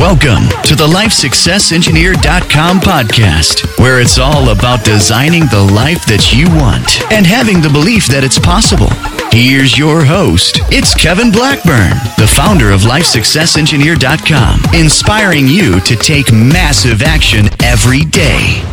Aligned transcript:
Welcome 0.00 0.48
to 0.62 0.74
the 0.74 0.86
LifeSuccessEngineer.com 0.86 2.80
podcast, 2.80 3.78
where 3.78 4.00
it's 4.00 4.16
all 4.16 4.48
about 4.48 4.82
designing 4.82 5.42
the 5.42 5.60
life 5.74 6.06
that 6.06 6.32
you 6.32 6.46
want 6.56 7.02
and 7.12 7.26
having 7.26 7.60
the 7.60 7.68
belief 7.68 8.06
that 8.06 8.24
it's 8.24 8.38
possible. 8.38 8.88
Here's 9.30 9.76
your 9.76 10.02
host. 10.02 10.60
It's 10.72 10.94
Kevin 10.94 11.30
Blackburn, 11.30 11.90
the 12.16 12.26
founder 12.26 12.70
of 12.70 12.80
LifeSuccessEngineer.com, 12.80 14.74
inspiring 14.74 15.46
you 15.46 15.80
to 15.80 15.94
take 15.96 16.32
massive 16.32 17.02
action 17.02 17.50
every 17.62 18.06
day. 18.06 18.64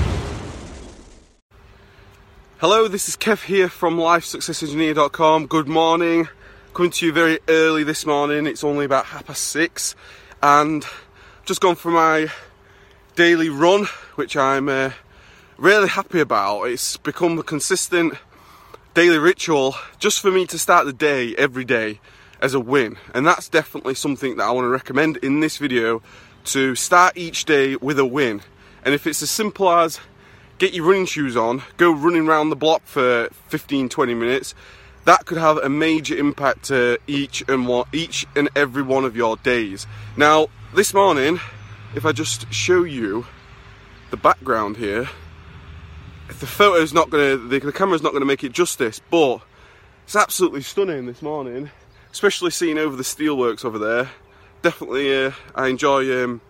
Hello, 2.59 2.87
this 2.87 3.09
is 3.09 3.17
Kev 3.17 3.43
here 3.43 3.67
from 3.67 3.97
LifeSuccessEngineer.com. 3.97 5.47
Good 5.47 5.67
morning. 5.67 6.29
Coming 6.73 6.91
to 6.91 7.05
you 7.05 7.11
very 7.11 7.39
early 7.49 7.83
this 7.83 8.05
morning. 8.05 8.47
It's 8.47 8.63
only 8.63 8.85
about 8.85 9.07
half 9.07 9.25
past 9.27 9.43
six, 9.43 9.93
and 10.41 10.85
just 11.47 11.61
gone 11.61 11.75
for 11.75 11.91
my 11.91 12.29
daily 13.15 13.47
run, 13.47 13.85
which 14.15 14.35
I'm 14.35 14.67
uh, 14.67 14.91
really 15.57 15.87
happy 15.87 16.19
about. 16.19 16.65
It's 16.65 16.97
become 16.97 17.39
a 17.39 17.43
consistent 17.43 18.15
daily 18.93 19.17
ritual 19.17 19.75
just 19.97 20.19
for 20.19 20.29
me 20.29 20.45
to 20.45 20.59
start 20.59 20.85
the 20.85 20.91
day 20.91 21.33
every 21.37 21.63
day 21.63 22.01
as 22.41 22.53
a 22.53 22.59
win, 22.59 22.97
and 23.13 23.25
that's 23.25 23.47
definitely 23.47 23.95
something 23.95 24.35
that 24.35 24.43
I 24.43 24.51
want 24.51 24.65
to 24.65 24.69
recommend 24.69 25.17
in 25.17 25.39
this 25.39 25.55
video 25.55 26.01
to 26.47 26.75
start 26.75 27.15
each 27.15 27.45
day 27.45 27.77
with 27.77 27.97
a 27.97 28.05
win. 28.05 28.41
And 28.83 28.93
if 28.93 29.07
it's 29.07 29.23
as 29.23 29.31
simple 29.31 29.71
as 29.71 30.01
get 30.57 30.73
your 30.73 30.83
running 30.83 31.05
shoes 31.05 31.37
on, 31.37 31.63
go 31.77 31.93
running 31.93 32.27
around 32.27 32.49
the 32.49 32.57
block 32.57 32.81
for 32.83 33.29
15 33.47 33.87
20 33.87 34.13
minutes, 34.13 34.53
that 35.05 35.25
could 35.25 35.37
have 35.37 35.55
a 35.59 35.69
major 35.69 36.17
impact 36.17 36.65
to 36.65 36.99
each 37.07 37.41
and 37.47 37.69
one, 37.69 37.85
each 37.93 38.25
and 38.35 38.49
every 38.53 38.83
one 38.83 39.05
of 39.05 39.15
your 39.15 39.37
days. 39.37 39.87
Now, 40.17 40.49
this 40.73 40.93
morning, 40.93 41.39
if 41.95 42.05
I 42.05 42.11
just 42.11 42.51
show 42.51 42.83
you 42.83 43.25
the 44.11 44.17
background 44.17 44.77
here, 44.77 45.09
the 46.27 46.45
photo's 46.45 46.93
not 46.93 47.09
gonna, 47.09 47.37
the, 47.37 47.59
the 47.59 47.71
camera's 47.71 48.03
not 48.03 48.13
gonna 48.13 48.25
make 48.25 48.43
it 48.43 48.51
justice, 48.51 48.99
but 49.09 49.41
it's 50.03 50.15
absolutely 50.15 50.61
stunning 50.61 51.05
this 51.05 51.21
morning, 51.21 51.71
especially 52.11 52.51
seeing 52.51 52.77
over 52.77 52.95
the 52.95 53.03
steelworks 53.03 53.63
over 53.63 53.79
there. 53.79 54.09
Definitely, 54.61 55.25
uh, 55.25 55.31
I 55.55 55.67
enjoy, 55.67 56.23
um, 56.23 56.41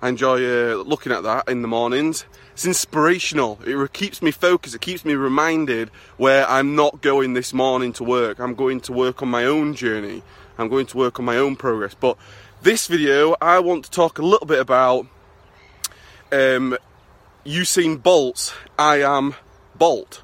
I 0.00 0.08
enjoy 0.08 0.44
uh, 0.44 0.76
looking 0.76 1.12
at 1.12 1.22
that 1.24 1.48
in 1.48 1.62
the 1.62 1.68
mornings. 1.68 2.24
It's 2.52 2.64
inspirational. 2.64 3.58
It 3.64 3.92
keeps 3.92 4.22
me 4.22 4.30
focused. 4.30 4.74
It 4.74 4.80
keeps 4.80 5.04
me 5.04 5.14
reminded 5.14 5.90
where 6.16 6.48
I'm 6.48 6.74
not 6.74 7.02
going 7.02 7.34
this 7.34 7.52
morning 7.52 7.92
to 7.94 8.04
work. 8.04 8.40
I'm 8.40 8.54
going 8.54 8.80
to 8.80 8.92
work 8.92 9.22
on 9.22 9.28
my 9.28 9.44
own 9.44 9.74
journey. 9.74 10.22
I'm 10.56 10.68
going 10.68 10.86
to 10.86 10.96
work 10.96 11.20
on 11.20 11.24
my 11.24 11.36
own 11.36 11.54
progress. 11.54 11.94
But 11.94 12.16
this 12.62 12.88
video, 12.88 13.36
I 13.40 13.60
want 13.60 13.84
to 13.84 13.90
talk 13.90 14.18
a 14.18 14.22
little 14.22 14.46
bit 14.46 14.58
about 14.58 15.06
um, 16.32 16.76
Usain 17.46 18.02
Bolt's 18.02 18.52
I 18.78 19.02
Am 19.02 19.34
Bolt, 19.76 20.22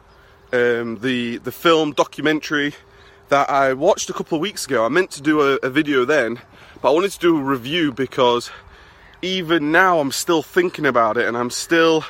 um, 0.53 0.99
the 1.01 1.39
the 1.39 1.53
film 1.53 1.93
documentary 1.93 2.75
that 3.29 3.49
I 3.49 3.73
watched 3.73 4.11
a 4.11 4.13
couple 4.13 4.37
of 4.37 4.43
weeks 4.43 4.67
ago. 4.67 4.85
I 4.85 4.89
meant 4.89 5.11
to 5.13 5.23
do 5.23 5.41
a, 5.43 5.55
a 5.63 5.71
video 5.71 6.05
then, 6.05 6.41
but 6.83 6.91
I 6.91 6.95
wanted 6.95 7.13
to 7.13 7.19
do 7.21 7.39
a 7.39 7.43
review 7.43 7.93
because 7.93 8.51
even 9.23 9.71
now 9.73 10.01
I'm 10.01 10.13
still 10.13 10.43
thinking 10.43 10.87
about 10.87 11.17
it 11.17 11.27
and 11.27 11.37
I'm 11.37 11.51
still 11.51 12.05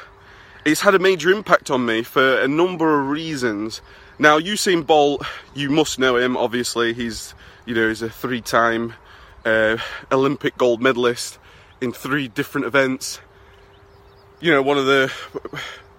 it's 0.65 0.81
had 0.81 0.95
a 0.95 0.99
major 0.99 1.31
impact 1.31 1.71
on 1.71 1.85
me 1.85 2.03
for 2.03 2.41
a 2.41 2.49
number 2.49 3.01
of 3.01 3.09
reasons. 3.09 3.83
Now, 4.19 4.39
Usain 4.39 4.87
Bolt, 4.87 5.27
you 5.55 5.69
must 5.69 5.99
know 5.99 6.17
him. 6.17 6.37
Obviously, 6.37 6.95
he's 6.95 7.35
you 7.67 7.75
know 7.75 7.89
he's 7.89 8.03
a 8.03 8.09
three-time 8.09 8.95
uh, 9.45 9.77
Olympic 10.11 10.57
gold 10.57 10.81
medalist 10.81 11.39
in 11.81 11.93
three 11.93 12.29
different 12.29 12.67
events. 12.67 13.21
You 14.41 14.53
know, 14.53 14.63
one 14.63 14.79
of 14.79 14.87
the 14.87 15.13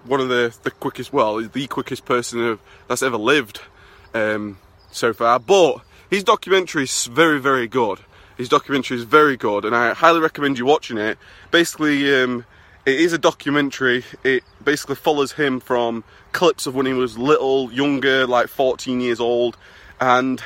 one 0.06 0.20
of 0.20 0.30
the, 0.30 0.56
the 0.64 0.72
quickest, 0.72 1.12
well, 1.12 1.42
the 1.42 1.68
quickest 1.68 2.06
person 2.06 2.60
that's 2.88 3.02
ever 3.02 3.18
lived 3.18 3.60
um, 4.14 4.58
so 4.92 5.14
far. 5.14 5.39
But 5.39 5.82
his 6.10 6.23
documentary 6.23 6.84
is 6.84 7.05
very, 7.05 7.39
very 7.39 7.67
good. 7.67 8.00
His 8.38 8.50
documentary 8.50 8.98
is 8.98 9.04
very 9.04 9.38
good, 9.38 9.66
and 9.66 9.76
I 9.76 9.94
highly 9.94 10.20
recommend 10.20 10.60
you 10.60 10.66
watching 10.66 10.98
it. 10.98 11.17
Basically, 11.52 12.22
um, 12.22 12.45
it 12.86 13.00
is 13.00 13.14
a 13.14 13.17
documentary. 13.17 14.04
It 14.23 14.44
basically 14.64 14.95
follows 14.95 15.32
him 15.32 15.60
from 15.60 16.04
clips 16.34 16.67
of 16.67 16.76
when 16.76 16.86
he 16.86 16.94
was 16.94 17.17
little, 17.17 17.72
younger, 17.72 18.28
like 18.28 18.48
14 18.48 19.00
years 19.00 19.20
old, 19.20 19.58
and 20.00 20.42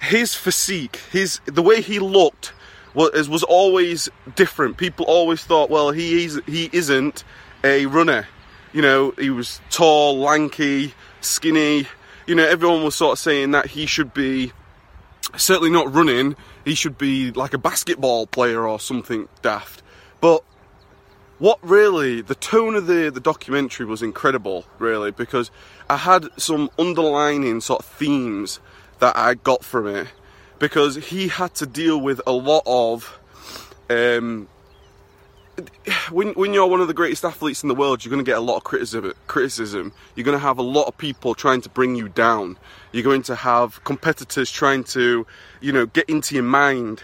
his 0.00 0.34
physique, 0.34 1.00
his 1.10 1.40
the 1.46 1.62
way 1.62 1.80
he 1.80 1.98
looked 1.98 2.52
was 2.94 3.28
was 3.28 3.42
always 3.42 4.08
different. 4.34 4.76
People 4.76 5.06
always 5.06 5.42
thought, 5.44 5.70
well, 5.70 5.90
he 5.90 6.24
is 6.24 6.40
he 6.46 6.70
isn't 6.72 7.24
a 7.64 7.86
runner. 7.86 8.26
You 8.72 8.82
know, 8.82 9.14
he 9.18 9.30
was 9.30 9.60
tall, 9.70 10.18
lanky, 10.18 10.94
skinny. 11.20 11.86
You 12.26 12.34
know, 12.34 12.44
everyone 12.44 12.84
was 12.84 12.94
sort 12.94 13.12
of 13.14 13.18
saying 13.18 13.52
that 13.52 13.66
he 13.66 13.86
should 13.86 14.12
be 14.12 14.52
certainly 15.36 15.70
not 15.70 15.92
running. 15.92 16.36
He 16.64 16.74
should 16.74 16.98
be 16.98 17.30
like 17.32 17.54
a 17.54 17.58
basketball 17.58 18.26
player 18.26 18.66
or 18.68 18.78
something 18.78 19.28
daft. 19.42 19.82
But 20.20 20.44
what 21.38 21.58
really 21.62 22.20
the 22.20 22.34
tone 22.34 22.74
of 22.74 22.86
the 22.86 23.10
the 23.10 23.20
documentary 23.20 23.86
was 23.86 24.02
incredible, 24.02 24.66
really, 24.78 25.10
because 25.10 25.50
I 25.88 25.96
had 25.96 26.28
some 26.36 26.70
underlining 26.78 27.60
sort 27.60 27.80
of 27.80 27.86
themes 27.86 28.60
that 28.98 29.16
I 29.16 29.34
got 29.34 29.64
from 29.64 29.86
it 29.86 30.08
because 30.58 30.96
he 30.96 31.28
had 31.28 31.54
to 31.56 31.66
deal 31.66 32.00
with 32.00 32.20
a 32.26 32.32
lot 32.32 32.62
of. 32.66 33.18
Um, 33.90 34.48
when, 36.10 36.28
when 36.34 36.54
you're 36.54 36.66
one 36.66 36.80
of 36.80 36.86
the 36.86 36.94
greatest 36.94 37.24
athletes 37.24 37.62
in 37.62 37.68
the 37.68 37.74
world, 37.74 38.04
you're 38.04 38.10
going 38.10 38.24
to 38.24 38.28
get 38.28 38.38
a 38.38 38.42
lot 38.42 38.56
of 38.58 38.64
criticism. 38.64 39.12
Criticism. 39.26 39.92
You're 40.14 40.24
going 40.24 40.36
to 40.36 40.42
have 40.42 40.58
a 40.58 40.62
lot 40.62 40.84
of 40.84 40.96
people 40.98 41.34
trying 41.34 41.62
to 41.62 41.68
bring 41.68 41.96
you 41.96 42.08
down. 42.08 42.56
You're 42.92 43.02
going 43.02 43.22
to 43.22 43.34
have 43.34 43.82
competitors 43.84 44.50
trying 44.50 44.84
to, 44.84 45.26
you 45.60 45.72
know, 45.72 45.86
get 45.86 46.08
into 46.08 46.34
your 46.34 46.44
mind. 46.44 47.02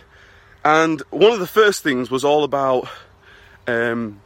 And 0.65 1.01
one 1.11 1.33
of 1.33 1.41
the 1.41 1.47
first 1.47 1.83
things 1.83 2.11
was 2.11 2.25
all 2.25 2.45
about, 2.45 2.89
um, 3.67 4.21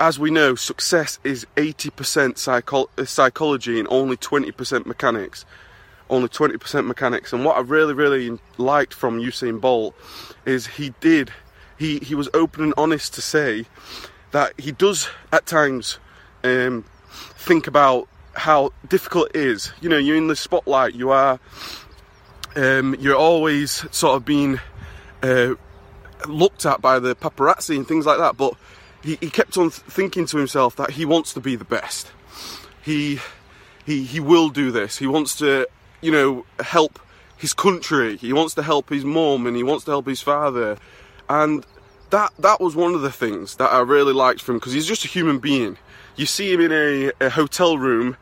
as 0.00 0.18
we 0.18 0.30
know, 0.30 0.54
success 0.54 1.18
is 1.22 1.46
80% 1.56 2.38
psycho- 2.38 2.90
psychology 3.04 3.78
and 3.78 3.86
only 3.90 4.16
20% 4.16 4.86
mechanics 4.86 5.44
only 6.10 6.28
20% 6.28 6.86
mechanics. 6.86 7.32
And 7.32 7.44
what 7.44 7.56
I 7.56 7.60
really, 7.60 7.94
really 7.94 8.38
liked 8.58 8.94
from 8.94 9.20
Usain 9.20 9.60
Bolt 9.60 9.94
is 10.44 10.66
he 10.66 10.94
did, 11.00 11.32
he, 11.78 11.98
he 11.98 12.14
was 12.14 12.28
open 12.34 12.64
and 12.64 12.74
honest 12.76 13.14
to 13.14 13.22
say 13.22 13.66
that 14.32 14.58
he 14.58 14.72
does 14.72 15.08
at 15.32 15.46
times 15.46 15.98
um, 16.44 16.84
think 17.08 17.66
about 17.66 18.08
how 18.34 18.70
difficult 18.88 19.30
it 19.30 19.36
is. 19.36 19.72
You 19.80 19.88
know, 19.88 19.98
you're 19.98 20.16
in 20.16 20.28
the 20.28 20.36
spotlight, 20.36 20.94
you 20.94 21.10
are, 21.10 21.40
um, 22.54 22.94
you're 22.98 23.16
always 23.16 23.84
sort 23.94 24.16
of 24.16 24.24
being 24.24 24.60
uh, 25.22 25.54
looked 26.28 26.66
at 26.66 26.80
by 26.80 26.98
the 26.98 27.14
paparazzi 27.16 27.76
and 27.76 27.86
things 27.86 28.06
like 28.06 28.18
that. 28.18 28.36
But 28.36 28.54
he, 29.02 29.16
he 29.20 29.30
kept 29.30 29.56
on 29.56 29.70
thinking 29.70 30.26
to 30.26 30.36
himself 30.36 30.76
that 30.76 30.90
he 30.90 31.04
wants 31.04 31.32
to 31.34 31.40
be 31.40 31.56
the 31.56 31.64
best. 31.64 32.10
He 32.82 33.20
he 33.84 34.04
he 34.04 34.20
will 34.20 34.48
do 34.48 34.70
this. 34.70 34.98
He 34.98 35.06
wants 35.06 35.36
to 35.36 35.68
you 36.06 36.12
know, 36.12 36.46
help 36.60 37.00
his 37.36 37.52
country. 37.52 38.16
He 38.16 38.32
wants 38.32 38.54
to 38.54 38.62
help 38.62 38.90
his 38.90 39.04
mum 39.04 39.44
and 39.48 39.56
he 39.56 39.64
wants 39.64 39.84
to 39.86 39.90
help 39.90 40.06
his 40.06 40.20
father. 40.20 40.78
And 41.28 41.66
that 42.10 42.32
that 42.38 42.60
was 42.60 42.76
one 42.76 42.94
of 42.94 43.02
the 43.02 43.10
things 43.10 43.56
that 43.56 43.72
I 43.72 43.80
really 43.80 44.12
liked 44.12 44.40
from 44.40 44.54
him 44.54 44.58
because 44.60 44.72
he's 44.72 44.86
just 44.86 45.04
a 45.04 45.08
human 45.08 45.40
being. 45.40 45.76
You 46.14 46.24
see 46.24 46.52
him 46.52 46.60
in 46.60 46.70
a, 46.70 47.10
a, 47.20 47.28
hotel 47.28 47.76
room, 47.76 48.16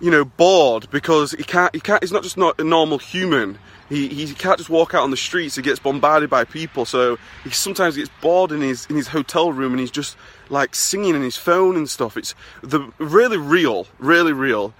you 0.00 0.12
know, 0.12 0.24
bored 0.24 0.88
because 0.90 1.32
he 1.32 1.42
can't 1.42 1.74
he 1.74 1.80
can't 1.80 2.00
he's 2.00 2.12
not 2.12 2.22
just 2.22 2.36
not 2.36 2.60
a 2.60 2.64
normal 2.64 2.98
human. 2.98 3.58
He, 3.88 4.06
he 4.08 4.32
can't 4.32 4.58
just 4.58 4.70
walk 4.70 4.94
out 4.94 5.02
on 5.02 5.10
the 5.10 5.16
streets. 5.16 5.56
He 5.56 5.62
gets 5.62 5.80
bombarded 5.80 6.30
by 6.30 6.44
people, 6.44 6.84
so 6.84 7.18
he 7.42 7.50
sometimes 7.50 7.96
gets 7.96 8.10
bored 8.20 8.52
in 8.52 8.60
his 8.60 8.86
in 8.86 8.94
his 8.94 9.08
hotel 9.08 9.52
room, 9.52 9.72
and 9.72 9.80
he's 9.80 9.90
just 9.90 10.16
like 10.48 10.76
singing 10.76 11.16
in 11.16 11.22
his 11.22 11.36
phone 11.36 11.76
and 11.76 11.90
stuff. 11.90 12.16
It's 12.16 12.36
the 12.62 12.92
really 12.98 13.36
real, 13.36 13.88
really 13.98 14.32
real, 14.32 14.74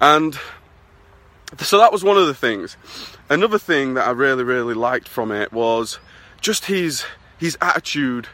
and 0.00 0.38
so 1.58 1.78
that 1.78 1.92
was 1.92 2.04
one 2.04 2.16
of 2.16 2.26
the 2.26 2.34
things. 2.34 2.76
Another 3.30 3.58
thing 3.58 3.94
that 3.94 4.06
I 4.06 4.10
really, 4.10 4.44
really 4.44 4.74
liked 4.74 5.08
from 5.08 5.32
it 5.32 5.52
was 5.52 5.98
just 6.40 6.66
his 6.66 7.04
his 7.38 7.56
attitude 7.60 8.28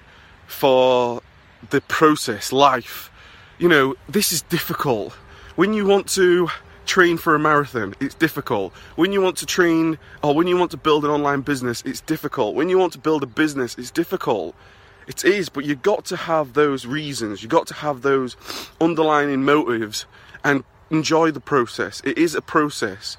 for 0.46 1.22
the 1.70 1.80
process, 1.82 2.52
life. 2.52 3.10
You 3.58 3.68
know, 3.68 3.94
this 4.08 4.32
is 4.32 4.42
difficult. 4.42 5.12
When 5.56 5.72
you 5.72 5.86
want 5.86 6.08
to 6.10 6.48
train 6.86 7.16
for 7.16 7.34
a 7.34 7.38
marathon, 7.38 7.94
it's 8.00 8.14
difficult. 8.14 8.72
When 8.96 9.12
you 9.12 9.20
want 9.20 9.36
to 9.38 9.46
train 9.46 9.98
or 10.22 10.34
when 10.34 10.46
you 10.46 10.56
want 10.56 10.70
to 10.72 10.76
build 10.76 11.04
an 11.04 11.10
online 11.10 11.42
business, 11.42 11.82
it's 11.86 12.00
difficult. 12.00 12.54
When 12.54 12.68
you 12.68 12.78
want 12.78 12.92
to 12.94 12.98
build 12.98 13.22
a 13.22 13.26
business, 13.26 13.76
it's 13.78 13.90
difficult. 13.90 14.54
It 15.06 15.24
is, 15.24 15.48
but 15.48 15.64
you've 15.64 15.82
got 15.82 16.06
to 16.06 16.16
have 16.16 16.54
those 16.54 16.86
reasons. 16.86 17.42
You've 17.42 17.50
got 17.50 17.66
to 17.68 17.74
have 17.74 18.02
those 18.02 18.36
underlying 18.80 19.44
motives 19.44 20.06
and 20.42 20.64
enjoy 20.90 21.30
the 21.30 21.40
process. 21.40 22.00
It 22.04 22.18
is 22.18 22.34
a 22.34 22.42
process. 22.42 23.16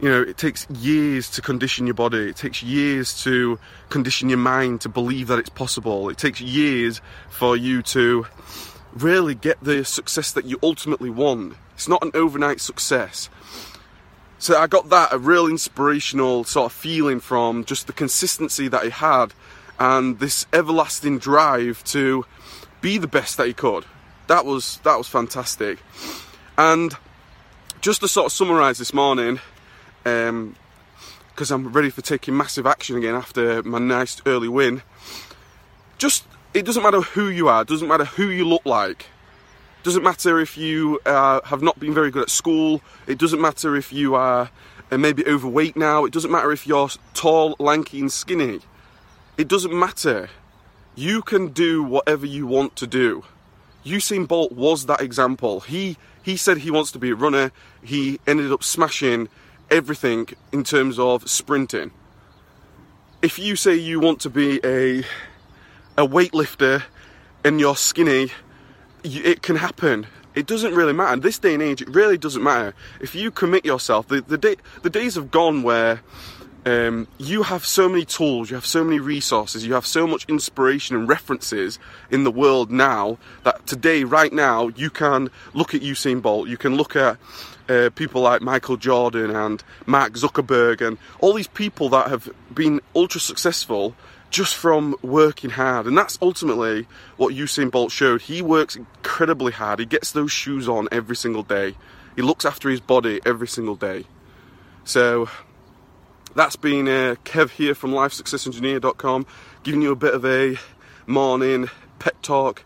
you 0.00 0.08
know, 0.08 0.20
it 0.20 0.36
takes 0.36 0.68
years 0.70 1.30
to 1.30 1.40
condition 1.40 1.86
your 1.86 1.94
body. 1.94 2.28
It 2.28 2.36
takes 2.36 2.62
years 2.62 3.22
to 3.22 3.58
condition 3.90 4.28
your 4.28 4.38
mind 4.38 4.80
to 4.82 4.88
believe 4.88 5.28
that 5.28 5.38
it's 5.38 5.48
possible. 5.48 6.08
It 6.08 6.18
takes 6.18 6.40
years 6.40 7.00
for 7.30 7.56
you 7.56 7.82
to 7.82 8.26
really 8.92 9.34
get 9.34 9.62
the 9.62 9.84
success 9.84 10.32
that 10.32 10.44
you 10.44 10.58
ultimately 10.62 11.10
want. 11.10 11.54
It's 11.74 11.88
not 11.88 12.02
an 12.02 12.10
overnight 12.14 12.60
success. 12.60 13.28
So 14.38 14.58
I 14.58 14.66
got 14.66 14.90
that 14.90 15.12
a 15.12 15.18
real 15.18 15.46
inspirational 15.46 16.44
sort 16.44 16.66
of 16.66 16.72
feeling 16.72 17.20
from 17.20 17.64
just 17.64 17.86
the 17.86 17.92
consistency 17.92 18.68
that 18.68 18.82
he 18.84 18.90
had 18.90 19.32
and 19.78 20.18
this 20.18 20.46
everlasting 20.52 21.18
drive 21.18 21.82
to 21.84 22.26
be 22.80 22.98
the 22.98 23.06
best 23.06 23.36
that 23.38 23.46
he 23.46 23.54
could. 23.54 23.84
That 24.26 24.44
was 24.44 24.80
that 24.84 24.98
was 24.98 25.08
fantastic. 25.08 25.78
And 26.56 26.96
just 27.80 28.00
to 28.00 28.08
sort 28.08 28.26
of 28.26 28.32
summarise 28.32 28.78
this 28.78 28.94
morning, 28.94 29.40
because 30.02 30.30
um, 31.50 31.66
I'm 31.66 31.72
ready 31.72 31.90
for 31.90 32.02
taking 32.02 32.36
massive 32.36 32.66
action 32.66 32.96
again 32.96 33.14
after 33.14 33.62
my 33.62 33.78
nice 33.78 34.20
early 34.26 34.48
win. 34.48 34.82
Just 35.98 36.24
it 36.52 36.64
doesn't 36.64 36.82
matter 36.82 37.00
who 37.00 37.28
you 37.28 37.48
are, 37.48 37.64
doesn't 37.64 37.88
matter 37.88 38.04
who 38.04 38.28
you 38.28 38.46
look 38.46 38.64
like. 38.64 39.06
Doesn't 39.82 40.02
matter 40.02 40.38
if 40.40 40.56
you 40.56 41.00
uh, 41.04 41.40
have 41.44 41.60
not 41.60 41.78
been 41.78 41.92
very 41.92 42.10
good 42.10 42.22
at 42.22 42.30
school. 42.30 42.80
It 43.06 43.18
doesn't 43.18 43.40
matter 43.40 43.76
if 43.76 43.92
you 43.92 44.14
are 44.14 44.50
uh, 44.90 44.96
maybe 44.96 45.26
overweight 45.26 45.76
now. 45.76 46.04
It 46.04 46.12
doesn't 46.12 46.30
matter 46.30 46.52
if 46.52 46.66
you're 46.66 46.88
tall, 47.12 47.56
lanky, 47.58 48.00
and 48.00 48.10
skinny. 48.10 48.60
It 49.36 49.48
doesn't 49.48 49.78
matter. 49.78 50.30
You 50.94 51.20
can 51.20 51.48
do 51.48 51.82
whatever 51.82 52.24
you 52.24 52.46
want 52.46 52.76
to 52.76 52.86
do. 52.86 53.24
Usain 53.84 54.26
Bolt 54.26 54.52
was 54.52 54.86
that 54.86 55.00
example. 55.00 55.60
He 55.60 55.96
he 56.22 56.36
said 56.36 56.58
he 56.58 56.70
wants 56.70 56.90
to 56.92 56.98
be 56.98 57.10
a 57.10 57.14
runner. 57.14 57.52
He 57.82 58.18
ended 58.26 58.50
up 58.50 58.64
smashing 58.64 59.28
everything 59.70 60.28
in 60.52 60.64
terms 60.64 60.98
of 60.98 61.28
sprinting. 61.28 61.90
If 63.20 63.38
you 63.38 63.56
say 63.56 63.74
you 63.74 64.00
want 64.00 64.20
to 64.20 64.30
be 64.30 64.60
a 64.64 65.04
a 65.96 66.06
weightlifter 66.06 66.84
and 67.44 67.60
you're 67.60 67.76
skinny, 67.76 68.32
it 69.02 69.42
can 69.42 69.56
happen. 69.56 70.06
It 70.34 70.46
doesn't 70.46 70.74
really 70.74 70.92
matter. 70.92 71.20
This 71.20 71.38
day 71.38 71.54
and 71.54 71.62
age, 71.62 71.80
it 71.82 71.88
really 71.88 72.18
doesn't 72.18 72.42
matter. 72.42 72.74
If 73.00 73.14
you 73.14 73.30
commit 73.30 73.64
yourself, 73.64 74.08
the 74.08 74.22
the, 74.22 74.38
day, 74.38 74.56
the 74.82 74.90
days 74.90 75.14
have 75.14 75.30
gone 75.30 75.62
where 75.62 76.00
um, 76.66 77.06
you 77.18 77.42
have 77.42 77.64
so 77.64 77.88
many 77.88 78.04
tools, 78.04 78.50
you 78.50 78.56
have 78.56 78.66
so 78.66 78.82
many 78.84 78.98
resources, 78.98 79.66
you 79.66 79.74
have 79.74 79.86
so 79.86 80.06
much 80.06 80.24
inspiration 80.28 80.96
and 80.96 81.08
references 81.08 81.78
in 82.10 82.24
the 82.24 82.30
world 82.30 82.70
now 82.70 83.18
that 83.42 83.66
today, 83.66 84.04
right 84.04 84.32
now, 84.32 84.68
you 84.68 84.88
can 84.88 85.30
look 85.52 85.74
at 85.74 85.82
Usain 85.82 86.22
Bolt, 86.22 86.48
you 86.48 86.56
can 86.56 86.76
look 86.76 86.96
at 86.96 87.18
uh, 87.68 87.90
people 87.94 88.22
like 88.22 88.42
Michael 88.42 88.76
Jordan 88.76 89.30
and 89.30 89.62
Mark 89.86 90.14
Zuckerberg 90.14 90.86
and 90.86 90.98
all 91.20 91.34
these 91.34 91.48
people 91.48 91.88
that 91.90 92.08
have 92.08 92.28
been 92.52 92.80
ultra 92.94 93.20
successful 93.20 93.94
just 94.30 94.54
from 94.54 94.96
working 95.02 95.50
hard. 95.50 95.86
And 95.86 95.96
that's 95.96 96.18
ultimately 96.20 96.86
what 97.16 97.34
Usain 97.34 97.70
Bolt 97.70 97.92
showed. 97.92 98.22
He 98.22 98.42
works 98.42 98.74
incredibly 98.74 99.52
hard, 99.52 99.80
he 99.80 99.86
gets 99.86 100.12
those 100.12 100.32
shoes 100.32 100.68
on 100.68 100.88
every 100.90 101.16
single 101.16 101.42
day, 101.42 101.76
he 102.16 102.22
looks 102.22 102.44
after 102.44 102.70
his 102.70 102.80
body 102.80 103.20
every 103.26 103.48
single 103.48 103.76
day. 103.76 104.06
So, 104.84 105.28
that's 106.34 106.56
been 106.56 106.88
uh, 106.88 107.16
Kev 107.24 107.50
here 107.50 107.74
from 107.74 107.92
LifeSuccessEngineer.com, 107.92 109.26
giving 109.62 109.82
you 109.82 109.92
a 109.92 109.96
bit 109.96 110.14
of 110.14 110.24
a 110.24 110.56
morning 111.06 111.70
pet 111.98 112.20
talk. 112.22 112.64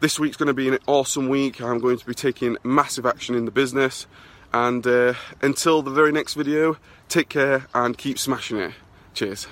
This 0.00 0.18
week's 0.18 0.36
going 0.36 0.48
to 0.48 0.54
be 0.54 0.68
an 0.68 0.78
awesome 0.86 1.28
week. 1.28 1.60
I'm 1.60 1.78
going 1.78 1.98
to 1.98 2.06
be 2.06 2.14
taking 2.14 2.56
massive 2.64 3.06
action 3.06 3.34
in 3.34 3.44
the 3.44 3.50
business. 3.50 4.06
And 4.52 4.86
uh, 4.86 5.14
until 5.42 5.82
the 5.82 5.90
very 5.90 6.10
next 6.10 6.34
video, 6.34 6.78
take 7.08 7.28
care 7.28 7.66
and 7.74 7.96
keep 7.96 8.18
smashing 8.18 8.58
it. 8.58 8.72
Cheers. 9.14 9.46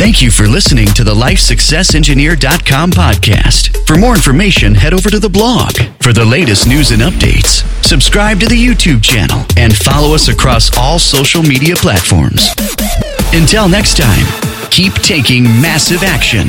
Thank 0.00 0.22
you 0.22 0.30
for 0.30 0.48
listening 0.48 0.86
to 0.94 1.04
the 1.04 1.14
LifeSuccessEngineer.com 1.14 2.92
podcast. 2.92 3.86
For 3.86 3.98
more 3.98 4.14
information, 4.14 4.74
head 4.74 4.94
over 4.94 5.10
to 5.10 5.18
the 5.18 5.28
blog. 5.28 5.72
For 6.00 6.14
the 6.14 6.24
latest 6.24 6.66
news 6.66 6.90
and 6.90 7.02
updates, 7.02 7.62
subscribe 7.84 8.40
to 8.40 8.46
the 8.46 8.56
YouTube 8.56 9.02
channel 9.02 9.44
and 9.58 9.76
follow 9.76 10.14
us 10.14 10.28
across 10.28 10.74
all 10.78 10.98
social 10.98 11.42
media 11.42 11.76
platforms. 11.76 12.48
Until 13.34 13.68
next 13.68 13.98
time, 13.98 14.24
keep 14.70 14.94
taking 14.94 15.42
massive 15.42 16.02
action. 16.02 16.48